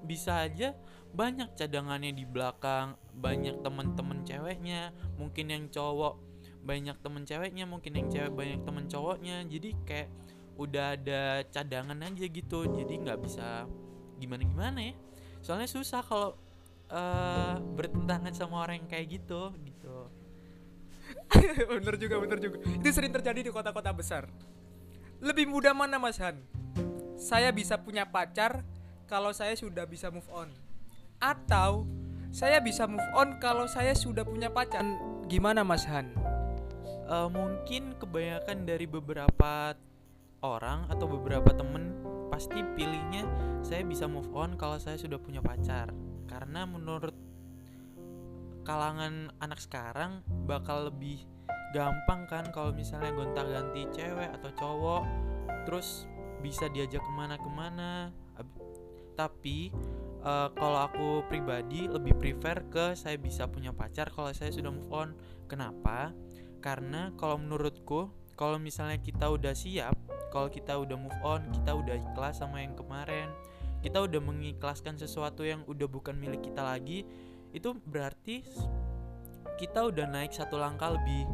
bisa 0.07 0.47
aja 0.47 0.73
banyak 1.13 1.53
cadangannya 1.59 2.17
di 2.17 2.25
belakang 2.25 2.97
banyak 3.13 3.61
temen-temen 3.61 4.25
ceweknya 4.25 4.95
mungkin 5.21 5.53
yang 5.53 5.65
cowok 5.69 6.17
banyak 6.65 6.97
temen 7.01 7.25
ceweknya 7.29 7.65
mungkin 7.69 7.97
yang 7.97 8.09
cewek 8.09 8.33
banyak 8.33 8.61
temen 8.63 8.85
cowoknya. 8.87 9.37
Jadi 9.49 9.75
kayak 9.85 10.09
udah 10.59 10.99
ada 10.99 11.47
cadangan 11.55 11.95
aja 12.03 12.27
gitu 12.27 12.67
jadi 12.67 12.93
nggak 12.99 13.19
bisa 13.23 13.65
gimana 14.19 14.43
gimana 14.43 14.79
ya. 14.83 14.95
Soalnya 15.39 15.71
susah 15.71 16.03
kalau 16.03 16.35
uh, 16.91 17.57
bertentangan 17.79 18.35
sama 18.35 18.67
orang 18.67 18.83
yang 18.83 18.89
kayak 18.91 19.23
gitu 19.23 19.55
gitu. 19.63 19.97
Bener 21.79 21.95
juga 21.97 22.17
bener 22.21 22.39
juga. 22.43 22.57
Itu 22.69 22.89
sering 22.93 23.15
terjadi 23.15 23.41
di 23.49 23.51
kota-kota 23.55 23.95
besar. 23.97 24.29
Lebih 25.25 25.49
mudah 25.49 25.73
mana 25.73 25.97
Mas 25.97 26.21
Han? 26.21 26.37
Saya 27.17 27.49
bisa 27.51 27.81
punya 27.81 28.07
pacar 28.07 28.63
kalau 29.09 29.33
saya 29.33 29.57
sudah 29.57 29.89
bisa 29.89 30.13
move 30.13 30.29
on. 30.31 30.53
Atau 31.19 31.89
saya 32.29 32.61
bisa 32.61 32.85
move 32.85 33.09
on 33.17 33.41
kalau 33.41 33.65
saya 33.67 33.97
sudah 33.97 34.23
punya 34.23 34.53
pacar. 34.53 34.85
Gimana 35.27 35.65
Mas 35.65 35.89
Han? 35.89 36.13
Uh, 37.09 37.27
mungkin 37.33 37.97
kebanyakan 37.97 38.69
dari 38.69 38.85
beberapa 38.85 39.73
orang 40.43 40.87
atau 40.87 41.11
beberapa 41.11 41.51
temen 41.51 41.99
pasti 42.29 42.63
pilihnya 42.77 43.27
saya 43.67 43.83
bisa 43.83 44.07
move 44.07 44.31
on 44.37 44.55
kalau 44.55 44.79
saya 44.79 44.95
sudah 44.95 45.19
punya 45.19 45.43
pacar. 45.43 45.91
Karena 46.29 46.69
menurut 46.69 47.17
kalangan 48.63 49.33
anak 49.41 49.59
sekarang 49.59 50.21
bakal 50.45 50.93
lebih 50.93 51.25
gampang 51.73 52.29
kan 52.29 52.45
kalau 52.53 52.73
misalnya 52.73 53.13
gonta-ganti 53.13 53.89
cewek 53.93 54.29
atau 54.41 54.51
cowok 54.57 55.05
terus 55.65 56.09
bisa 56.45 56.71
diajak 56.71 57.03
ke 57.03 57.13
mana-kemana. 57.13 58.15
Tapi 59.19 59.75
uh, 60.23 60.49
kalau 60.55 60.79
aku 60.87 61.09
pribadi 61.27 61.91
lebih 61.91 62.15
prefer 62.15 62.63
ke 62.71 62.95
saya 62.95 63.19
bisa 63.19 63.51
punya 63.51 63.75
pacar 63.75 64.15
kalau 64.15 64.31
saya 64.31 64.55
sudah 64.55 64.71
move 64.71 64.93
on. 64.95 65.11
Kenapa? 65.51 66.15
Karena 66.63 67.11
kalau 67.19 67.41
menurutku 67.43 68.15
kalau 68.39 68.63
misalnya 68.63 69.03
kita 69.03 69.27
udah 69.27 69.51
siap 69.51 70.08
kalau 70.31 70.49
kita 70.53 70.77
udah 70.77 70.97
move 70.97 71.21
on 71.25 71.45
kita 71.51 71.73
udah 71.75 71.97
ikhlas 71.97 72.41
sama 72.41 72.61
yang 72.63 72.75
kemarin 72.77 73.31
kita 73.79 74.03
udah 74.03 74.19
mengikhlaskan 74.19 74.99
sesuatu 74.99 75.47
yang 75.47 75.63
udah 75.67 75.87
bukan 75.87 76.19
milik 76.19 76.51
kita 76.51 76.63
lagi 76.63 77.07
itu 77.55 77.73
berarti 77.87 78.45
kita 79.59 79.91
udah 79.91 80.07
naik 80.07 80.31
satu 80.31 80.55
langkah 80.55 80.95
lebih 80.95 81.27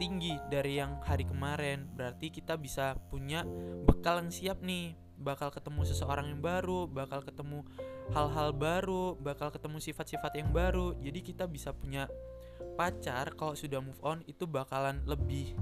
tinggi 0.00 0.40
dari 0.48 0.80
yang 0.80 0.96
hari 1.04 1.28
kemarin. 1.28 1.84
Berarti 1.92 2.32
kita 2.32 2.56
bisa 2.56 2.96
punya 3.12 3.44
bekal 3.84 4.24
yang 4.24 4.32
siap 4.32 4.64
nih. 4.64 4.96
Bakal 5.20 5.52
ketemu 5.52 5.84
seseorang 5.84 6.32
yang 6.32 6.40
baru 6.40 6.88
bakal 6.88 7.20
ketemu 7.20 7.60
hal-hal 8.16 8.56
baru 8.56 9.20
bakal 9.20 9.52
ketemu 9.52 9.76
sifat-sifat 9.84 10.32
yang 10.40 10.48
baru. 10.48 10.96
Jadi 10.96 11.20
kita 11.20 11.44
bisa 11.44 11.76
punya 11.76 12.08
pacar 12.80 13.36
kalau 13.36 13.52
sudah 13.52 13.84
move 13.84 14.00
on 14.00 14.24
itu 14.24 14.48
bakalan 14.48 15.04
lebih 15.04 15.52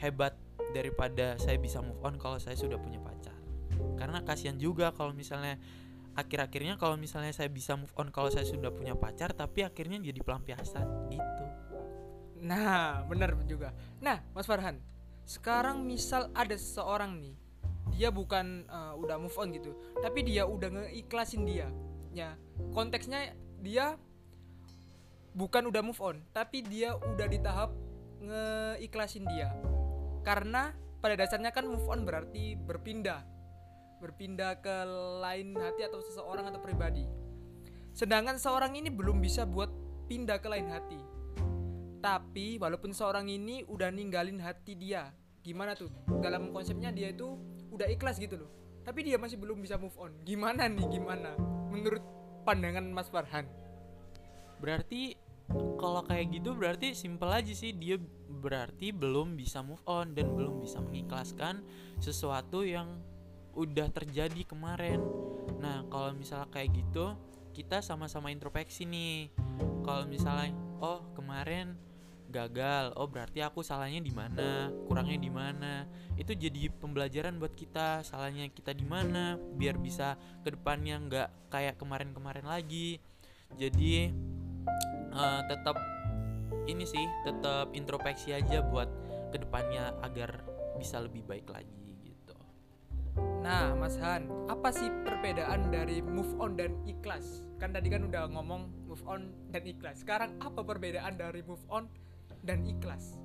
hebat 0.00 0.32
daripada 0.74 1.38
saya 1.38 1.54
bisa 1.62 1.78
move 1.78 2.02
on 2.02 2.18
kalau 2.18 2.42
saya 2.42 2.58
sudah 2.58 2.76
punya 2.82 2.98
pacar. 2.98 3.38
Karena 3.94 4.26
kasihan 4.26 4.58
juga 4.58 4.90
kalau 4.90 5.14
misalnya 5.14 5.54
akhir-akhirnya 6.18 6.74
kalau 6.74 6.98
misalnya 6.98 7.30
saya 7.30 7.46
bisa 7.46 7.78
move 7.78 7.94
on 7.94 8.10
kalau 8.10 8.30
saya 8.30 8.42
sudah 8.42 8.74
punya 8.74 8.98
pacar 8.98 9.30
tapi 9.34 9.62
akhirnya 9.62 10.02
jadi 10.02 10.18
pelampiasan 10.18 11.14
gitu. 11.14 11.44
Nah 12.42 13.06
benar 13.06 13.38
juga. 13.46 13.70
Nah 14.02 14.18
Mas 14.34 14.50
Farhan 14.50 14.82
sekarang 15.24 15.86
misal 15.88 16.28
ada 16.36 16.52
seseorang 16.52 17.16
nih 17.16 17.34
dia 17.96 18.08
bukan 18.12 18.68
uh, 18.68 18.92
udah 19.00 19.16
move 19.16 19.36
on 19.40 19.52
gitu 19.56 19.72
tapi 20.04 20.20
dia 20.20 20.44
udah 20.44 20.68
ngeikhlasin 20.68 21.48
dia 21.48 21.72
ya 22.12 22.36
konteksnya 22.76 23.32
dia 23.64 23.96
bukan 25.32 25.72
udah 25.72 25.80
move 25.80 26.00
on 26.04 26.20
tapi 26.36 26.60
dia 26.60 26.92
udah 26.92 27.26
di 27.26 27.38
tahap 27.40 27.72
ngeikhlasin 28.20 29.24
dia 29.32 29.48
karena 30.24 30.72
pada 31.04 31.20
dasarnya 31.20 31.52
kan 31.52 31.68
move 31.68 31.84
on 31.86 32.08
berarti 32.08 32.56
berpindah 32.56 33.34
berpindah 34.04 34.60
ke 34.60 34.76
lain 35.24 35.56
hati 35.56 35.88
atau 35.88 35.96
seseorang 36.04 36.52
atau 36.52 36.60
pribadi. 36.60 37.08
Sedangkan 37.96 38.36
seorang 38.36 38.76
ini 38.76 38.92
belum 38.92 39.24
bisa 39.24 39.48
buat 39.48 39.72
pindah 40.12 40.44
ke 40.44 40.48
lain 40.52 40.68
hati. 40.68 41.00
Tapi 42.04 42.60
walaupun 42.60 42.92
seorang 42.92 43.32
ini 43.32 43.64
udah 43.64 43.88
ninggalin 43.88 44.36
hati 44.44 44.76
dia, 44.76 45.08
gimana 45.40 45.72
tuh? 45.72 45.88
Dalam 46.20 46.52
konsepnya 46.52 46.92
dia 46.92 47.16
itu 47.16 47.40
udah 47.72 47.88
ikhlas 47.88 48.20
gitu 48.20 48.44
loh. 48.44 48.50
Tapi 48.84 49.08
dia 49.08 49.16
masih 49.16 49.40
belum 49.40 49.64
bisa 49.64 49.80
move 49.80 49.96
on. 49.96 50.12
Gimana 50.20 50.68
nih 50.68 50.84
gimana? 51.00 51.32
Menurut 51.72 52.04
pandangan 52.44 52.84
Mas 52.92 53.08
Farhan. 53.08 53.48
Berarti 54.60 55.16
kalau 55.52 56.00
kayak 56.06 56.40
gitu 56.40 56.56
berarti 56.56 56.96
simple 56.96 57.28
aja 57.28 57.52
sih 57.52 57.76
dia 57.76 58.00
berarti 58.28 58.92
belum 58.92 59.36
bisa 59.36 59.60
move 59.60 59.80
on 59.84 60.16
dan 60.16 60.32
belum 60.32 60.60
bisa 60.60 60.80
mengikhlaskan 60.80 61.64
sesuatu 62.00 62.64
yang 62.64 63.00
udah 63.54 63.88
terjadi 63.92 64.42
kemarin. 64.44 65.00
Nah 65.60 65.86
kalau 65.88 66.12
misalnya 66.16 66.50
kayak 66.50 66.74
gitu 66.74 67.14
kita 67.54 67.80
sama-sama 67.80 68.34
introspeksi 68.34 68.84
nih. 68.84 69.30
Kalau 69.86 70.04
misalnya 70.10 70.52
oh 70.82 71.06
kemarin 71.14 71.78
gagal 72.34 72.90
oh 72.98 73.06
berarti 73.06 73.46
aku 73.46 73.62
salahnya 73.62 74.02
di 74.02 74.10
mana 74.10 74.68
kurangnya 74.90 75.18
di 75.22 75.30
mana. 75.30 75.86
Itu 76.18 76.34
jadi 76.34 76.68
pembelajaran 76.82 77.38
buat 77.38 77.54
kita 77.54 78.02
salahnya 78.02 78.50
kita 78.50 78.74
di 78.74 78.84
mana 78.84 79.38
biar 79.38 79.78
bisa 79.78 80.18
ke 80.42 80.50
depannya 80.52 80.98
nggak 80.98 81.28
kayak 81.48 81.78
kemarin-kemarin 81.78 82.44
lagi. 82.44 82.98
Jadi 83.54 84.10
uh, 85.14 85.40
tetap 85.46 85.78
ini 86.68 86.84
sih 86.84 87.04
tetap 87.24 87.72
introspeksi 87.72 88.34
aja 88.36 88.60
buat 88.66 88.90
ke 89.32 89.40
depannya 89.40 89.94
agar 90.02 90.42
bisa 90.76 91.00
lebih 91.00 91.24
baik 91.24 91.48
lagi 91.48 91.84
Nah, 93.44 93.76
Mas 93.76 94.00
Han, 94.00 94.26
apa 94.48 94.72
sih 94.72 94.88
perbedaan 95.04 95.68
dari 95.68 96.00
move 96.00 96.32
on 96.40 96.56
dan 96.56 96.74
ikhlas? 96.88 97.44
Kan 97.60 97.76
tadi 97.76 97.92
kan 97.92 98.08
udah 98.08 98.26
ngomong 98.32 98.88
move 98.88 99.04
on 99.04 99.30
dan 99.52 99.62
ikhlas. 99.68 100.02
Sekarang 100.02 100.34
apa 100.40 100.64
perbedaan 100.64 101.20
dari 101.20 101.44
move 101.44 101.60
on 101.68 101.86
dan 102.40 102.64
ikhlas? 102.64 103.20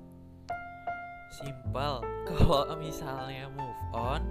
Simpel. 1.34 2.04
Kalau 2.28 2.68
misalnya 2.76 3.48
move 3.48 3.82
on, 3.96 4.22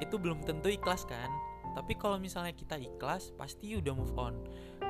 itu 0.00 0.16
belum 0.16 0.42
tentu 0.42 0.72
ikhlas 0.72 1.04
kan? 1.04 1.28
Tapi 1.74 1.98
kalau 1.98 2.22
misalnya 2.22 2.54
kita 2.54 2.78
ikhlas, 2.78 3.34
pasti 3.34 3.74
udah 3.74 3.90
move 3.98 4.14
on. 4.14 4.38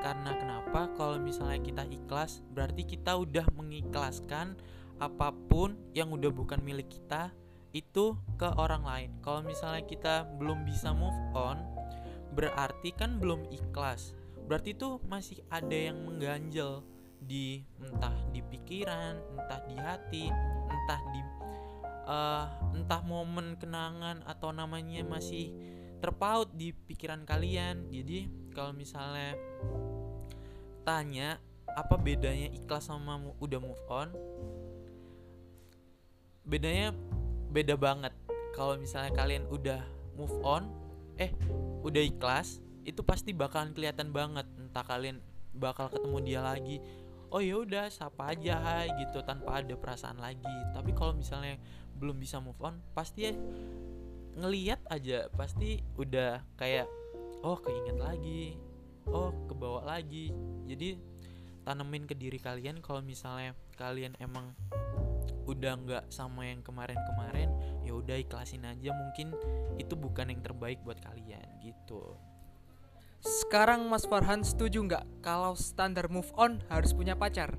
Karena 0.03 0.31
kenapa? 0.35 0.91
Kalau 0.95 1.17
misalnya 1.19 1.59
kita 1.61 1.83
ikhlas, 1.87 2.43
berarti 2.51 2.83
kita 2.83 3.15
udah 3.15 3.47
mengikhlaskan 3.55 4.57
apa 4.95 5.35
pun 5.51 5.75
yang 5.91 6.11
udah 6.15 6.31
bukan 6.31 6.63
milik 6.63 6.87
kita 6.87 7.35
itu 7.75 8.15
ke 8.39 8.47
orang 8.55 8.87
lain. 8.87 9.11
Kalau 9.19 9.43
misalnya 9.43 9.83
kita 9.83 10.23
belum 10.39 10.63
bisa 10.63 10.95
move 10.95 11.19
on, 11.35 11.59
berarti 12.31 12.95
kan 12.95 13.19
belum 13.19 13.51
ikhlas. 13.51 14.15
Berarti 14.47 14.77
itu 14.77 15.03
masih 15.11 15.43
ada 15.51 15.75
yang 15.75 15.99
mengganjel 16.07 16.85
di 17.19 17.65
entah 17.81 18.15
di 18.31 18.39
pikiran, 18.39 19.19
entah 19.35 19.61
di 19.67 19.75
hati, 19.75 20.25
entah 20.69 21.01
di 21.11 21.21
uh, 22.05 22.45
entah 22.71 23.01
momen 23.03 23.57
kenangan 23.57 24.21
atau 24.23 24.53
namanya 24.53 25.01
masih 25.03 25.51
terpaut 25.99 26.53
di 26.53 26.71
pikiran 26.71 27.25
kalian. 27.25 27.89
Jadi 27.89 28.44
kalau 28.55 28.71
misalnya 28.71 29.35
tanya 30.87 31.37
apa 31.75 31.99
bedanya 31.99 32.47
ikhlas 32.55 32.87
sama 32.87 33.19
udah 33.43 33.59
move 33.59 33.85
on? 33.91 34.09
Bedanya 36.47 36.95
beda 37.51 37.75
banget. 37.75 38.15
Kalau 38.55 38.79
misalnya 38.79 39.11
kalian 39.11 39.43
udah 39.51 39.83
move 40.15 40.39
on 40.47 40.71
eh 41.19 41.35
udah 41.83 41.99
ikhlas 41.99 42.63
itu 42.87 43.03
pasti 43.03 43.35
bakalan 43.35 43.75
kelihatan 43.75 44.15
banget. 44.15 44.47
Entah 44.55 44.87
kalian 44.87 45.19
bakal 45.51 45.91
ketemu 45.91 46.17
dia 46.23 46.39
lagi 46.39 46.79
oh 47.35 47.43
ya 47.43 47.59
udah 47.59 47.91
sapa 47.91 48.31
aja 48.31 48.59
hai 48.63 48.87
gitu 49.03 49.19
tanpa 49.27 49.59
ada 49.59 49.75
perasaan 49.75 50.23
lagi. 50.23 50.55
Tapi 50.71 50.95
kalau 50.95 51.11
misalnya 51.11 51.59
belum 51.99 52.15
bisa 52.15 52.39
move 52.39 52.59
on 52.63 52.79
pasti 52.95 53.27
ya 53.27 53.33
ngeliat 54.35 54.83
aja 54.91 55.31
pasti 55.35 55.83
udah 55.99 56.43
kayak 56.59 56.87
oh 57.45 57.61
keinget 57.61 58.01
lagi 58.01 58.57
oh 59.05 59.29
kebawa 59.45 59.85
lagi 59.85 60.33
jadi 60.65 60.97
tanemin 61.61 62.09
ke 62.09 62.17
diri 62.17 62.41
kalian 62.41 62.81
kalau 62.81 63.05
misalnya 63.05 63.53
kalian 63.77 64.17
emang 64.17 64.57
udah 65.45 65.77
nggak 65.77 66.05
sama 66.09 66.49
yang 66.49 66.65
kemarin-kemarin 66.65 67.53
ya 67.85 67.93
udah 67.93 68.17
ikhlasin 68.17 68.65
aja 68.65 68.89
mungkin 68.97 69.29
itu 69.77 69.93
bukan 69.93 70.33
yang 70.33 70.41
terbaik 70.41 70.81
buat 70.81 70.97
kalian 70.97 71.45
gitu 71.61 72.17
Sekarang 73.25 73.89
Mas 73.89 74.05
Farhan 74.05 74.45
setuju 74.45 74.85
nggak 74.85 75.05
kalau 75.25 75.57
standar 75.57 76.05
move 76.13 76.29
on 76.37 76.61
harus 76.69 76.93
punya 76.93 77.17
pacar? 77.17 77.57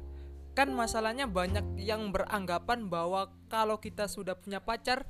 Kan 0.55 0.71
masalahnya 0.71 1.27
banyak 1.27 1.83
yang 1.83 2.15
beranggapan 2.15 2.87
bahwa 2.87 3.35
kalau 3.51 3.75
kita 3.83 4.07
sudah 4.07 4.39
punya 4.39 4.63
pacar 4.63 5.03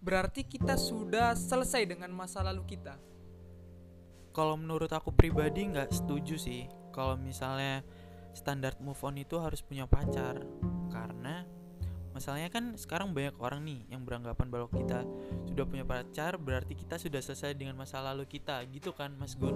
berarti 0.00 0.48
kita 0.48 0.80
sudah 0.80 1.36
selesai 1.36 1.84
dengan 1.84 2.08
masa 2.16 2.40
lalu 2.40 2.64
kita. 2.64 2.96
Kalau 4.38 4.54
menurut 4.54 4.86
aku 4.94 5.10
pribadi 5.10 5.66
nggak 5.66 5.90
setuju 5.90 6.38
sih. 6.38 6.70
Kalau 6.94 7.18
misalnya 7.18 7.82
standar 8.30 8.78
move 8.78 9.02
on 9.02 9.18
itu 9.18 9.34
harus 9.42 9.66
punya 9.66 9.90
pacar, 9.90 10.38
karena 10.94 11.42
masalahnya 12.14 12.46
kan 12.46 12.78
sekarang 12.78 13.10
banyak 13.14 13.34
orang 13.42 13.66
nih 13.66 13.82
yang 13.90 14.06
beranggapan 14.06 14.46
bahwa 14.46 14.70
kita 14.70 15.02
sudah 15.46 15.64
punya 15.66 15.86
pacar 15.86 16.34
berarti 16.34 16.74
kita 16.74 16.98
sudah 16.98 17.22
selesai 17.22 17.54
dengan 17.54 17.78
masa 17.78 18.02
lalu 18.02 18.26
kita 18.26 18.58
gitu 18.74 18.90
kan 18.90 19.14
Mas 19.14 19.38
Gun 19.38 19.54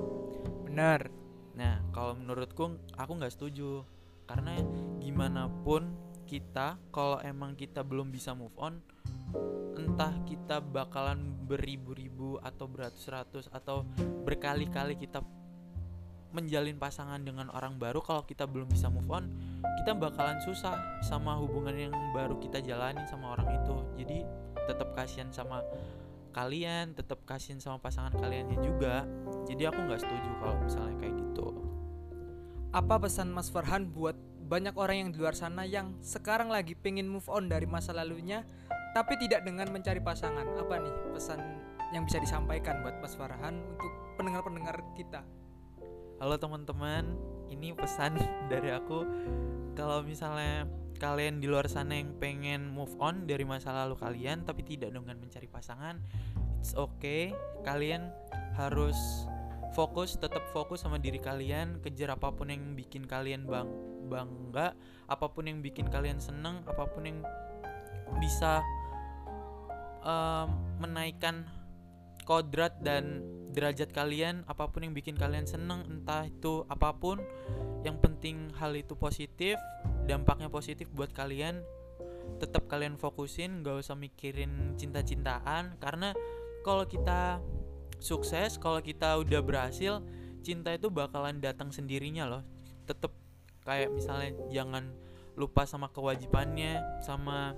Benar. 0.70 1.10
nah 1.58 1.82
kalau 1.90 2.14
menurutku 2.14 2.78
aku 2.94 3.12
nggak 3.18 3.34
setuju 3.34 3.82
karena 4.30 4.62
gimana 5.02 5.50
pun 5.66 5.90
kita 6.30 6.78
kalau 6.94 7.18
emang 7.26 7.58
kita 7.58 7.82
belum 7.82 8.14
bisa 8.14 8.30
move 8.30 8.54
on 8.54 8.78
entah 9.76 10.14
kita 10.24 10.62
bakalan 10.62 11.34
beribu-ribu 11.48 12.38
atau 12.40 12.68
beratus-ratus 12.70 13.50
atau 13.52 13.84
berkali-kali 14.24 14.96
kita 14.96 15.20
menjalin 16.32 16.80
pasangan 16.80 17.20
dengan 17.20 17.52
orang 17.52 17.76
baru 17.76 18.00
kalau 18.00 18.24
kita 18.24 18.48
belum 18.48 18.72
bisa 18.72 18.88
move 18.88 19.08
on 19.12 19.28
kita 19.82 19.98
bakalan 19.98 20.38
susah 20.40 20.78
sama 21.04 21.36
hubungan 21.36 21.74
yang 21.74 21.94
baru 22.14 22.38
kita 22.38 22.62
jalani 22.62 23.02
sama 23.10 23.34
orang 23.34 23.50
itu. 23.50 23.76
Jadi 23.98 24.18
tetap 24.70 24.94
kasihan 24.94 25.26
sama 25.34 25.58
kalian 26.32 26.96
tetap 26.96 27.20
kasihan 27.28 27.60
sama 27.60 27.82
pasangan 27.82 28.14
kaliannya 28.16 28.58
juga. 28.62 29.04
Jadi 29.50 29.62
aku 29.66 29.78
nggak 29.82 30.00
setuju 30.00 30.30
kalau 30.38 30.56
misalnya 30.62 30.94
kayak 31.02 31.14
gitu. 31.18 31.46
Apa 32.72 32.94
pesan 33.02 33.28
Mas 33.34 33.52
Farhan 33.52 33.90
buat 33.90 34.16
banyak 34.52 34.76
orang 34.76 34.96
yang 35.00 35.10
di 35.16 35.18
luar 35.24 35.32
sana 35.32 35.64
yang 35.64 35.96
sekarang 36.04 36.52
lagi 36.52 36.76
pengen 36.76 37.08
move 37.08 37.24
on 37.32 37.48
dari 37.48 37.64
masa 37.64 37.96
lalunya 37.96 38.44
tapi 38.92 39.16
tidak 39.16 39.48
dengan 39.48 39.72
mencari 39.72 40.04
pasangan? 40.04 40.44
Apa 40.60 40.76
nih 40.76 40.92
pesan 41.16 41.40
yang 41.96 42.04
bisa 42.04 42.20
disampaikan 42.20 42.84
buat 42.84 43.00
Mas 43.00 43.16
Farhan 43.16 43.56
untuk 43.56 43.88
pendengar-pendengar 44.20 44.76
kita? 44.92 45.24
halo 46.20 46.36
teman-teman 46.36 47.16
ini 47.48 47.72
pesan 47.72 48.20
dari 48.52 48.76
aku 48.76 49.08
kalau 49.72 50.04
misalnya 50.04 50.68
kalian 51.00 51.40
di 51.40 51.48
luar 51.48 51.64
sana 51.64 51.96
yang 51.96 52.12
pengen 52.20 52.68
move 52.68 52.92
on 53.00 53.24
dari 53.24 53.48
masa 53.48 53.72
lalu 53.72 53.96
kalian 53.96 54.44
tapi 54.44 54.60
tidak 54.68 54.92
dengan 54.92 55.16
mencari 55.16 55.48
pasangan 55.48 55.96
it's 56.60 56.76
okay 56.76 57.32
kalian 57.64 58.12
harus 58.54 59.24
fokus 59.72 60.20
tetap 60.20 60.44
fokus 60.52 60.84
sama 60.84 61.00
diri 61.00 61.18
kalian 61.18 61.80
kejar 61.80 62.12
apa 62.16 62.32
pun 62.32 62.52
yang 62.52 62.76
bikin 62.76 63.08
kalian 63.08 63.48
bang 63.48 63.68
bangga 64.08 64.76
apa 65.08 65.26
pun 65.32 65.48
yang 65.48 65.64
bikin 65.64 65.88
kalian 65.88 66.20
seneng 66.20 66.60
apa 66.68 66.84
pun 66.88 67.08
yang 67.08 67.18
bisa 68.20 68.60
em, 70.04 70.48
menaikkan 70.76 71.48
kodrat 72.28 72.76
dan 72.84 73.24
derajat 73.52 73.92
kalian 73.92 74.44
apa 74.48 74.68
pun 74.68 74.84
yang 74.84 74.94
bikin 74.96 75.16
kalian 75.16 75.44
seneng 75.44 75.84
entah 75.88 76.28
itu 76.28 76.64
apa 76.68 76.92
pun 76.96 77.20
yang 77.82 77.98
penting 77.98 78.52
hal 78.56 78.72
itu 78.76 78.94
positif 78.94 79.58
dampaknya 80.06 80.48
positif 80.48 80.88
buat 80.92 81.10
kalian 81.10 81.60
tetap 82.38 82.70
kalian 82.70 82.96
fokusin 82.96 83.66
gak 83.66 83.82
usah 83.82 83.98
mikirin 83.98 84.78
cinta-cintaan 84.78 85.76
karena 85.82 86.14
kalau 86.62 86.86
kita 86.86 87.42
sukses 88.02 88.58
kalau 88.58 88.82
kita 88.82 89.14
udah 89.22 89.40
berhasil 89.40 90.02
cinta 90.42 90.74
itu 90.74 90.90
bakalan 90.90 91.38
datang 91.38 91.70
sendirinya 91.70 92.26
loh. 92.26 92.42
Tetap 92.84 93.14
kayak 93.62 93.94
misalnya 93.94 94.34
jangan 94.50 94.90
lupa 95.38 95.64
sama 95.64 95.88
kewajibannya 95.88 96.82
sama 97.00 97.56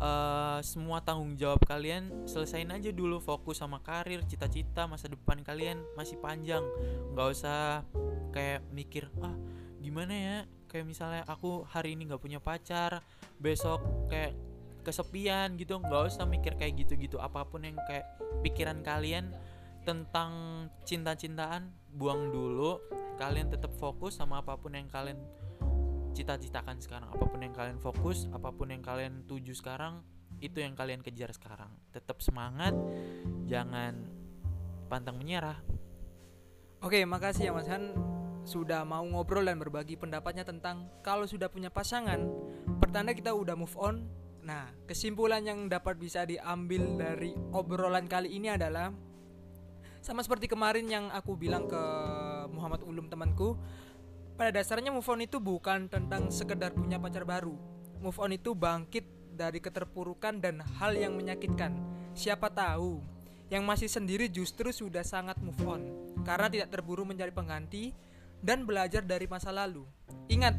eh, 0.00 0.58
semua 0.64 1.04
tanggung 1.04 1.36
jawab 1.38 1.62
kalian 1.68 2.26
selesain 2.26 2.72
aja 2.72 2.90
dulu 2.90 3.22
fokus 3.22 3.60
sama 3.60 3.78
karir 3.84 4.24
cita-cita 4.26 4.88
masa 4.88 5.06
depan 5.12 5.44
kalian 5.44 5.84
masih 5.94 6.18
panjang. 6.18 6.64
Nggak 7.12 7.28
usah 7.30 7.84
kayak 8.32 8.64
mikir 8.72 9.12
ah 9.22 9.36
gimana 9.78 10.14
ya? 10.16 10.38
Kayak 10.66 10.90
misalnya 10.90 11.22
aku 11.30 11.62
hari 11.70 11.94
ini 11.94 12.10
nggak 12.10 12.24
punya 12.24 12.40
pacar 12.42 13.04
besok 13.38 13.78
kayak 14.10 14.34
kesepian 14.84 15.56
gitu 15.56 15.80
nggak 15.80 16.12
usah 16.12 16.28
mikir 16.28 16.54
kayak 16.60 16.84
gitu-gitu. 16.84 17.16
Apa 17.18 17.48
pun 17.48 17.64
yang 17.64 17.80
kayak 17.88 18.04
pikiran 18.44 18.84
kalian 18.84 19.32
tentang 19.82 20.32
cinta-cintaan 20.84 21.72
buang 21.96 22.28
dulu. 22.28 22.78
Kalian 23.16 23.48
tetap 23.48 23.72
fokus 23.78 24.18
sama 24.20 24.42
apa 24.42 24.58
pun 24.60 24.74
yang 24.76 24.86
kalian 24.92 25.18
cita-citakan 26.14 26.78
sekarang. 26.78 27.08
Apa 27.10 27.24
pun 27.26 27.40
yang 27.42 27.54
kalian 27.56 27.78
fokus 27.80 28.28
apa 28.30 28.52
pun 28.52 28.70
yang 28.70 28.84
kalian 28.84 29.24
tuju 29.26 29.56
sekarang 29.56 30.04
itu 30.44 30.60
yang 30.60 30.76
kalian 30.76 31.00
kejar 31.00 31.32
sekarang. 31.32 31.72
Tetap 31.90 32.20
semangat 32.20 32.76
jangan 33.48 34.04
pantang 34.92 35.16
menyerah. 35.16 35.58
Oke, 36.84 37.00
makasih 37.08 37.48
ya 37.48 37.52
Mas 37.56 37.68
Han. 37.72 37.96
Sudah 38.44 38.84
mau 38.84 39.00
ngobrol 39.08 39.48
dan 39.48 39.56
berbagi 39.56 39.96
pendapatnya 39.96 40.44
tentang 40.44 40.92
kalau 41.00 41.24
sudah 41.24 41.48
punya 41.48 41.72
pasangan, 41.72 42.20
pertanda 42.76 43.16
kita 43.16 43.32
udah 43.32 43.56
move 43.56 43.72
on. 43.80 44.04
Nah, 44.44 44.68
kesimpulan 44.84 45.40
yang 45.40 45.72
dapat 45.72 45.96
bisa 45.96 46.28
diambil 46.28 47.00
dari 47.00 47.32
obrolan 47.56 48.04
kali 48.04 48.36
ini 48.36 48.52
adalah 48.52 48.92
sama 50.04 50.20
seperti 50.20 50.52
kemarin 50.52 50.84
yang 50.84 51.08
aku 51.08 51.32
bilang 51.32 51.64
ke 51.64 51.82
Muhammad 52.52 52.84
Ulum 52.84 53.08
temanku, 53.08 53.56
pada 54.36 54.52
dasarnya 54.52 54.92
move 54.92 55.08
on 55.08 55.24
itu 55.24 55.40
bukan 55.40 55.88
tentang 55.88 56.28
sekedar 56.28 56.76
punya 56.76 57.00
pacar 57.00 57.24
baru. 57.24 57.56
Move 58.04 58.20
on 58.20 58.36
itu 58.36 58.52
bangkit 58.52 59.08
dari 59.32 59.64
keterpurukan 59.64 60.44
dan 60.44 60.60
hal 60.60 60.92
yang 60.92 61.16
menyakitkan. 61.16 61.72
Siapa 62.12 62.52
tahu 62.52 63.00
yang 63.48 63.64
masih 63.64 63.88
sendiri 63.88 64.28
justru 64.28 64.76
sudah 64.76 65.00
sangat 65.00 65.40
move 65.40 65.64
on 65.64 65.82
karena 66.20 66.52
tidak 66.52 66.68
terburu 66.68 67.08
mencari 67.08 67.32
pengganti 67.32 67.96
dan 68.44 68.68
belajar 68.68 69.00
dari 69.00 69.24
masa 69.24 69.48
lalu. 69.56 69.88
Ingat, 70.28 70.52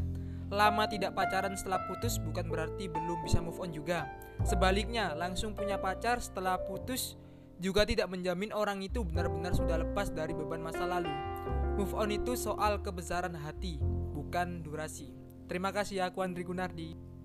lama 0.53 0.85
tidak 0.85 1.17
pacaran 1.17 1.57
setelah 1.57 1.81
putus 1.89 2.21
bukan 2.21 2.45
berarti 2.49 2.89
belum 2.89 3.25
bisa 3.25 3.41
move 3.41 3.57
on 3.57 3.73
juga. 3.73 4.05
Sebaliknya, 4.45 5.15
langsung 5.17 5.57
punya 5.57 5.81
pacar 5.81 6.21
setelah 6.21 6.61
putus 6.61 7.17
juga 7.57 7.87
tidak 7.87 8.11
menjamin 8.11 8.51
orang 8.51 8.83
itu 8.83 9.01
benar-benar 9.01 9.55
sudah 9.55 9.81
lepas 9.81 10.11
dari 10.11 10.35
beban 10.35 10.61
masa 10.61 10.85
lalu. 10.85 11.11
Move 11.79 11.95
on 11.95 12.11
itu 12.11 12.35
soal 12.35 12.83
kebesaran 12.83 13.33
hati, 13.35 13.79
bukan 14.13 14.61
durasi. 14.61 15.11
Terima 15.47 15.69
kasih 15.73 16.03
ya, 16.03 16.11
aku 16.11 16.21
Andri 16.25 16.45
Gunardi. 16.45 17.15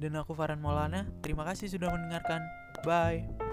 dan 0.00 0.16
aku 0.16 0.32
Farhan 0.32 0.64
Maulana 0.64 1.12
terima 1.20 1.44
kasih 1.44 1.68
sudah 1.68 1.92
mendengarkan 1.92 2.40
bye 2.88 3.49